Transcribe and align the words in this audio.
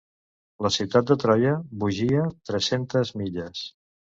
La 0.65 0.71
ciutat 0.77 1.11
de 1.11 1.17
Troia 1.25 1.53
vogia 1.83 2.25
tres-centes 2.51 3.13
milles. 3.23 3.63